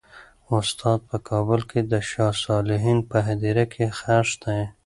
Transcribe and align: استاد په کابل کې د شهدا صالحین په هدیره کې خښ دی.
استاد 0.59 0.99
په 1.09 1.17
کابل 1.29 1.61
کې 1.69 1.79
د 1.91 1.93
شهدا 2.09 2.27
صالحین 2.43 2.99
په 3.09 3.17
هدیره 3.27 3.65
کې 3.73 3.85
خښ 3.97 4.29
دی. 4.43 4.59